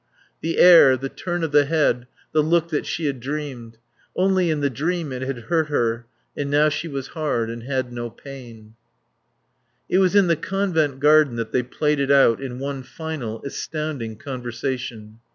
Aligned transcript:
The 0.41 0.57
air, 0.57 0.97
the 0.97 1.09
turn 1.09 1.43
of 1.43 1.51
the 1.51 1.65
head, 1.65 2.07
the 2.31 2.41
look 2.41 2.69
that 2.69 2.87
she 2.87 3.05
had 3.05 3.19
dreamed. 3.19 3.77
Only 4.15 4.49
in 4.49 4.61
the 4.61 4.69
dream 4.71 5.11
it 5.11 5.21
had 5.21 5.41
hurt 5.41 5.67
her, 5.67 6.07
and 6.35 6.49
now 6.49 6.69
she 6.69 6.87
was 6.87 7.09
hard 7.09 7.51
and 7.51 7.61
had 7.61 7.93
no 7.93 8.09
pain. 8.09 8.73
It 9.87 9.99
was 9.99 10.15
in 10.15 10.25
the 10.25 10.35
Convent 10.35 10.99
garden 11.01 11.35
that 11.35 11.51
they 11.51 11.61
played 11.61 11.99
it 11.99 12.09
out, 12.09 12.41
in 12.41 12.57
one 12.57 12.81
final, 12.81 13.43
astounding 13.45 14.15
conversation. 14.17 15.19